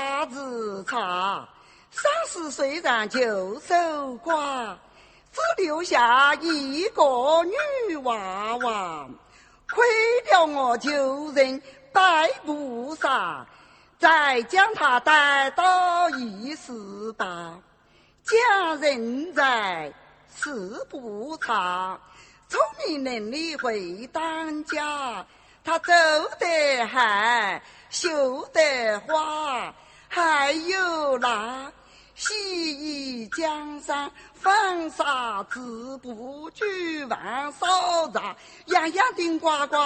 [0.00, 1.46] 八字差，
[1.90, 3.20] 三十岁上就
[3.60, 3.74] 守
[4.24, 4.74] 寡，
[5.30, 7.02] 只留下一个
[7.86, 9.06] 女娃娃，
[9.70, 9.84] 亏
[10.30, 11.60] 了我旧人
[11.92, 13.46] 白不杀，
[13.98, 17.58] 再将他带到一十八，
[18.24, 19.92] 家人在
[20.34, 22.00] 事不差。
[22.48, 25.26] 聪明伶俐会当家，
[25.62, 25.92] 他走
[26.38, 29.72] 得还绣得花，
[30.12, 31.70] 还有那
[32.16, 32.34] 洗
[32.72, 35.60] 衣江山、纺纱织
[35.98, 38.34] 布、举碗烧茶，
[38.66, 39.76] 样样顶呱呱。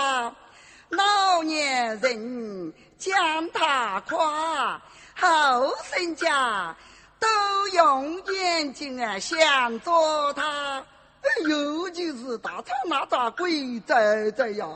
[0.89, 4.81] 老年人将他夸，
[5.15, 6.75] 后生家
[7.21, 7.29] 都
[7.75, 10.83] 用眼睛啊想着他。
[11.49, 14.67] 尤其是大厂那扎鬼仔仔呀，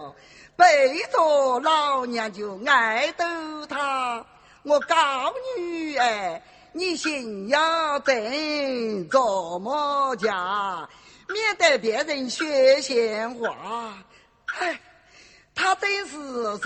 [0.56, 0.66] 背
[1.10, 3.24] 着老娘就爱逗
[3.66, 4.22] 他。
[4.68, 10.86] 我告你哎，你心要正，做么家，
[11.28, 13.96] 免得别人学闲话。
[14.60, 14.78] 哎，
[15.54, 16.18] 他真是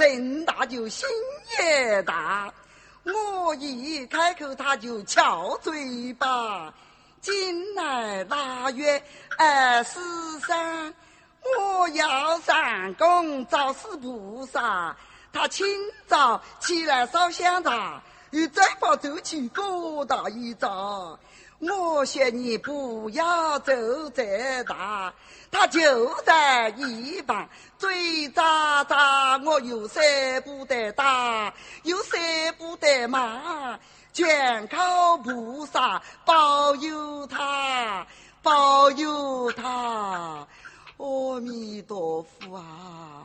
[0.08, 1.08] 人大就心
[1.60, 2.52] 也大，
[3.04, 6.74] 我一开口他就翘嘴巴。
[7.20, 9.00] 今来腊月
[9.38, 10.00] 二十
[10.40, 10.92] 三，
[11.56, 14.96] 我要上供找死菩萨。
[15.32, 15.66] 他清
[16.06, 21.18] 早起来烧香茶，又再把周去各大一遭。
[21.58, 23.72] 我劝你不要走
[24.14, 25.14] 这大，
[25.50, 27.48] 他就在一旁
[27.78, 30.00] 嘴喳喳，我又舍
[30.44, 31.54] 不得打，
[31.84, 32.16] 又舍
[32.58, 33.78] 不得骂。
[34.12, 38.06] 全靠菩萨保佑他，
[38.42, 40.46] 保佑他，
[40.98, 43.21] 阿弥陀佛啊！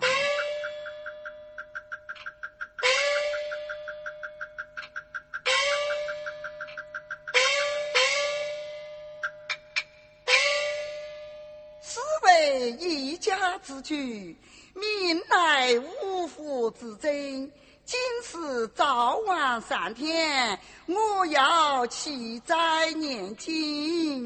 [12.80, 17.52] 一家之主，命乃五福之尊。
[17.84, 24.24] 今是早晚三天，我要去斋念经。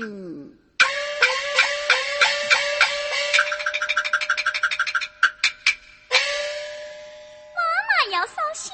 [7.55, 8.73] 妈妈要烧香，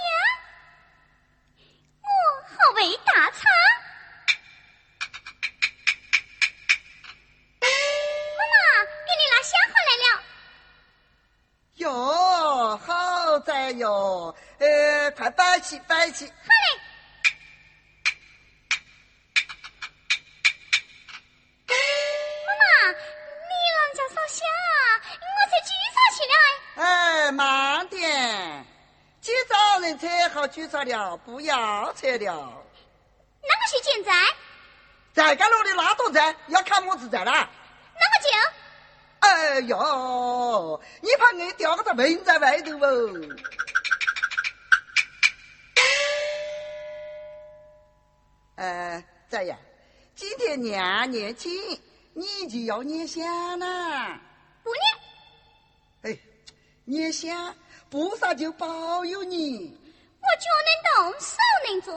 [15.67, 16.25] 起，摆起。
[16.25, 16.79] 好嘞。
[22.47, 24.79] 妈妈，你啷家烧香啊？
[25.19, 26.33] 我才举茶去了
[26.81, 27.31] 哎。
[27.33, 28.65] 慢点，
[29.19, 32.63] 几早人车好举茶了，不要车了。
[33.41, 34.13] 那个是现在？
[35.13, 37.49] 在干路的拉多在，要看么子在啦？
[39.19, 43.11] 哎呦，你怕你掉个子门在外头哦？
[48.57, 49.57] 呃，咋样？
[50.15, 51.51] 今天娘年轻，
[52.13, 53.23] 你就要念香
[53.59, 54.19] 了。
[54.63, 56.15] 不念。
[56.15, 56.19] 哎，
[56.83, 57.55] 念香，
[57.91, 59.79] 菩萨就保佑你。
[60.19, 61.37] 我脚能动，手
[61.69, 61.93] 能做，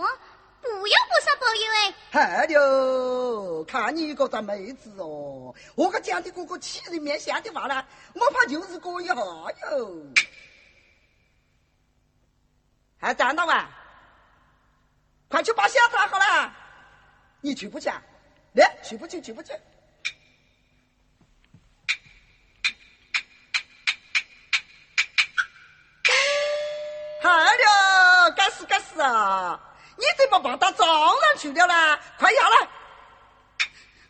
[0.61, 1.95] 不要菩萨保佑哎。
[2.11, 10.12] 嗨哟，看你一个大妹子哦，我可讲的个个起人面相的话呢，我怕就是过一下哟。
[12.99, 13.79] 还站到啊？
[15.31, 16.53] 快去把香插好了，
[17.41, 17.88] 你去不去？
[18.55, 19.21] 来，去不去？
[19.21, 19.53] 去不去？
[27.23, 29.61] 好了，该死该死啊！
[29.97, 31.99] 你怎么把他撞上去了呢？
[32.19, 32.69] 快下来，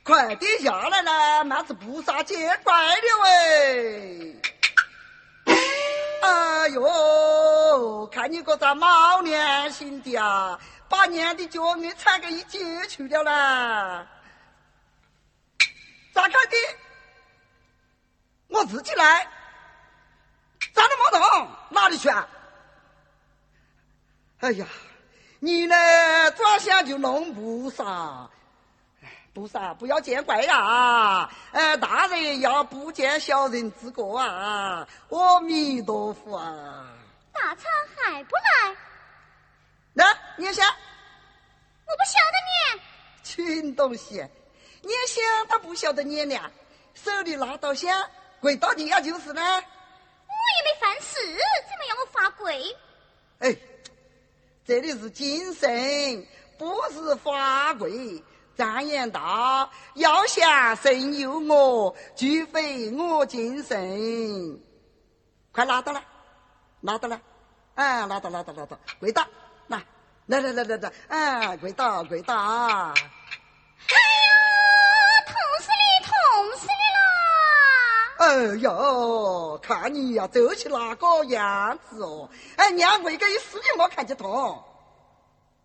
[0.02, 4.36] 快点下来了，那是菩萨见怪了哎！
[6.22, 10.58] 哎呦，看你个咋冇良心的啊！
[10.90, 12.58] 把娘的脚给踩个一截
[12.88, 14.06] 去了啦！
[16.12, 16.56] 咋开的？
[18.48, 19.24] 我自己来。
[20.74, 21.48] 咋那么动？
[21.70, 22.28] 哪里去啊？
[24.40, 24.66] 哎呀，
[25.38, 25.76] 你呢？
[26.32, 28.28] 转向就弄菩萨。
[29.32, 31.30] 菩萨不要见怪呀！
[31.52, 34.88] 呃，大人要不见小人之过啊！
[35.10, 36.84] 阿弥陀佛啊！
[37.32, 37.64] 大餐
[37.96, 38.76] 还不来？
[39.92, 40.04] 那
[40.36, 40.66] 念香，
[41.86, 42.80] 我不晓得你。
[43.22, 44.14] 群东西，
[44.82, 46.38] 念香他不晓得你呢，
[46.94, 48.08] 手里拿刀香，
[48.40, 49.42] 跪到地下就是呢。
[49.42, 51.16] 我也没犯事，
[51.68, 52.76] 怎么要我罚跪。
[53.40, 53.56] 哎，
[54.64, 56.26] 这里是精神，
[56.56, 58.22] 不是法贵。
[58.56, 64.60] 张言道：要想神佑我，除非我精神。
[65.50, 66.02] 快拿到了，
[66.80, 67.20] 拿到了，
[67.74, 69.26] 啊，拿到，拿到，拿到，跪倒，
[69.70, 69.80] 来，
[70.26, 72.34] 来来来来来，哎，跪倒，跪倒。
[72.34, 72.42] 哎
[73.94, 74.34] 呀，
[75.26, 76.12] 痛死你，痛
[76.58, 77.00] 死你了！
[78.18, 82.28] 哎呦，看你呀，走起那个样子哦！
[82.56, 84.62] 哎，娘我一个一死你没看见痛，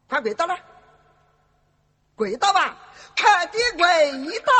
[0.08, 0.56] 快跪倒了，
[2.16, 2.78] 跪倒吧，
[3.18, 4.54] 快点跪倒！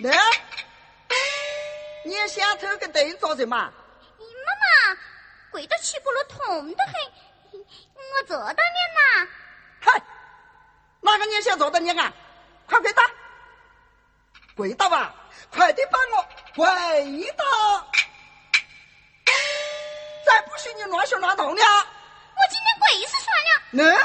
[0.00, 0.10] 那，
[2.04, 3.72] 你也想偷个凳坐着嘛？
[4.18, 4.24] 妈
[4.92, 5.00] 妈，
[5.50, 6.94] 跪到起不了，痛得很，
[7.52, 9.28] 我坐到你呐。
[9.80, 10.02] 嗨，
[11.00, 12.12] 哪个你想坐到你啊？
[12.66, 13.02] 快跪倒，
[14.54, 15.14] 跪到吧，
[15.50, 16.66] 快点帮我跪
[17.32, 17.90] 到！
[20.26, 21.62] 再不许你乱说乱动了。
[21.62, 24.04] 我今天跪死算了。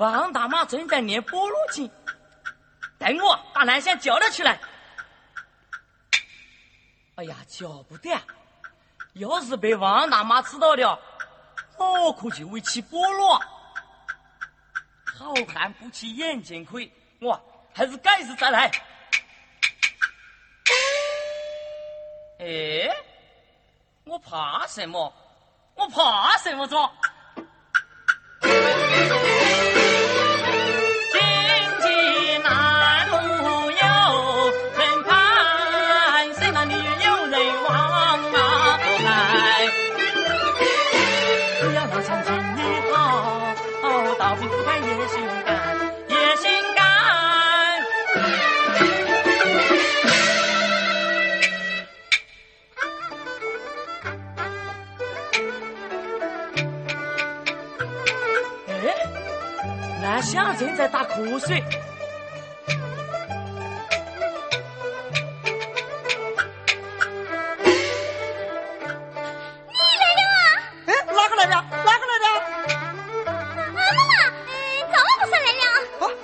[0.00, 1.90] 王大妈正在念菠萝经，
[2.98, 4.58] 等我把南香叫了起来。
[7.16, 8.18] 哎呀，叫不得！
[9.12, 10.98] 要是被王大妈知道了，
[11.76, 13.38] 我可就会起菠萝。
[15.18, 16.90] 好汉不吃眼前亏，
[17.20, 17.38] 我
[17.74, 18.70] 还是改日再来。
[22.38, 22.88] 哎，
[24.04, 25.12] 我怕什么？
[25.74, 26.90] 我怕什么着？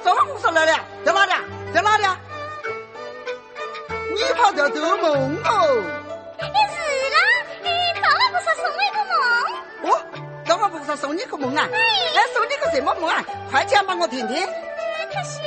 [0.05, 1.33] 赵老菩萨来了，在哪里？
[1.75, 2.05] 在哪里？
[4.15, 6.06] 你跑掉做梦哦？
[10.87, 11.69] 赵老菩萨送你个梦啊？
[11.73, 11.79] 哎，
[12.33, 13.25] 送你个什么梦啊？
[13.51, 14.37] 快讲吧，我听听。
[14.37, 15.41] 可是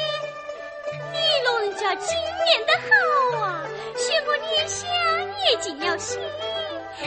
[1.13, 3.63] 你老人家经验的好啊，
[3.95, 4.89] 学我念想
[5.49, 6.19] 也尽了心，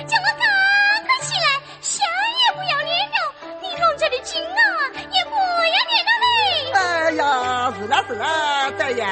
[0.07, 2.07] 叫我赶快起来，想
[2.47, 4.57] 也不要念了，你龙家的经啊
[5.11, 6.73] 也不要念了嘞。
[6.73, 9.05] 哎呀，是啦是啦，大爷，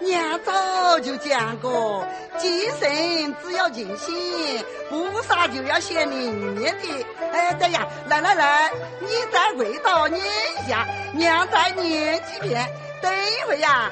[0.00, 2.06] 娘早就讲过，
[2.40, 7.06] 祭神只要尽心，菩萨就要显灵验的。
[7.32, 12.66] 哎，对呀，来来来，你再跪倒念一下，娘再念几遍，
[13.02, 13.90] 等一会呀，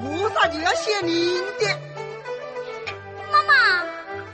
[0.00, 1.66] 菩萨就要显灵的。
[3.30, 3.84] 妈妈，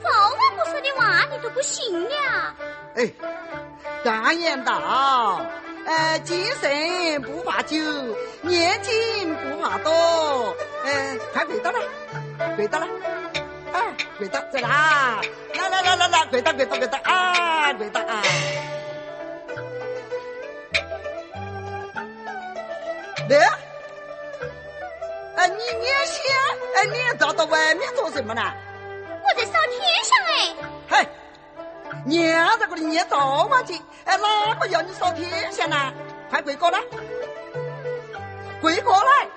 [0.02, 2.54] 造化菩萨的话你都不信了？
[2.94, 3.10] 哎，
[4.04, 5.42] 常言道。
[5.84, 7.76] 呃，精神不怕久，
[8.42, 9.90] 念经不怕多。
[10.84, 11.78] 呃，快跪到了，
[12.56, 12.86] 跪到了，
[14.18, 15.20] 啊，跪倒，在哪？
[15.54, 18.22] 来来来来来，跪倒跪倒跪倒啊，跪倒啊！
[23.28, 23.38] 来，
[25.36, 26.18] 哎，你念香，
[26.74, 28.42] 哎，你照到外面做什么呢？
[29.22, 30.54] 我在烧天香哎。
[30.90, 31.08] 嘿。
[32.04, 35.92] 娘在这里念灶王经，哎，哪个要你烧天香呢？
[36.28, 36.80] 快跪过来，
[38.60, 39.28] 跪过来。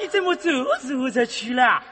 [0.00, 0.50] 你怎么这
[0.80, 1.82] 时候才去了？